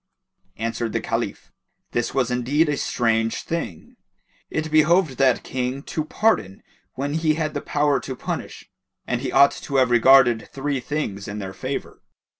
Answered 0.57 0.93
the 0.93 0.99
Caliph; 0.99 1.51
"This 1.91 2.11
was 2.11 2.31
indeed 2.31 2.67
a 2.69 2.75
strange 2.77 3.43
thing: 3.43 3.97
it 4.49 4.71
behoved 4.71 5.19
that 5.19 5.43
King 5.43 5.83
to 5.83 6.03
pardon 6.03 6.63
when 6.95 7.13
he 7.13 7.35
had 7.35 7.53
the 7.53 7.61
power 7.61 7.99
to 7.99 8.15
punish; 8.15 8.67
and 9.05 9.21
he 9.21 9.31
ought 9.31 9.51
to 9.51 9.75
have 9.75 9.91
regarded 9.91 10.49
three 10.51 10.79
things 10.79 11.27
in 11.27 11.37
their 11.37 11.53
favour. 11.53 12.01